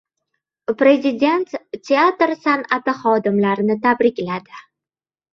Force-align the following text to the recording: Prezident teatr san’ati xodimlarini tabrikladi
Prezident 0.77 1.43
teatr 1.87 2.33
san’ati 2.45 2.95
xodimlarini 3.01 3.77
tabrikladi 3.85 4.57